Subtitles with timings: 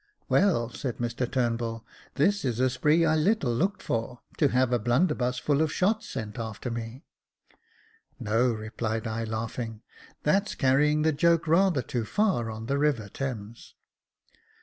[0.27, 1.83] "Well," said Mr TurnbuU,
[2.15, 6.03] "this is a spree I little looked for; to have a blunderbuss full of shot
[6.03, 7.03] sent after me."
[8.19, 9.83] "No," replied I, laughing,
[10.23, 13.75] "that's carrying the joke rather too far on the River Thames."